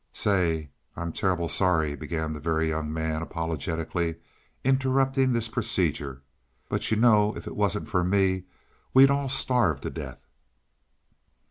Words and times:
"Say, 0.13 0.71
I'm 0.95 1.11
terrible 1.13 1.47
sorry," 1.47 1.93
began 1.95 2.33
the 2.33 2.39
Very 2.39 2.69
Young 2.69 2.91
Man, 2.91 3.21
apologetically 3.21 4.15
interrupting 4.63 5.31
this 5.31 5.47
procedure. 5.47 6.23
"But 6.69 6.89
you 6.89 6.97
know 6.97 7.35
if 7.37 7.45
it 7.45 7.55
wasn't 7.55 7.87
for 7.87 8.03
me, 8.03 8.45
we'd 8.95 9.11
all 9.11 9.29
starve 9.29 9.79
to 9.81 9.91
death." 9.91 10.25